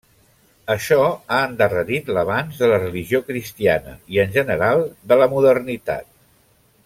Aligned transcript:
Això 0.75 0.95
ha 1.35 1.41
endarrerit 1.49 2.09
l'avanç 2.17 2.57
de 2.63 2.71
la 2.71 2.79
religió 2.81 3.21
cristiana 3.29 3.95
i 4.15 4.21
en 4.25 4.35
general, 4.39 4.83
de 5.13 5.19
la 5.23 5.29
modernitat. 5.37 6.11